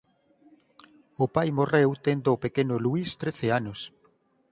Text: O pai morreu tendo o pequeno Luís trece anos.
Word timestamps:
O 1.23 1.25
pai 1.35 1.49
morreu 1.59 1.89
tendo 2.05 2.27
o 2.31 2.41
pequeno 2.43 2.75
Luís 2.85 3.09
trece 3.21 3.47
anos. 3.59 3.79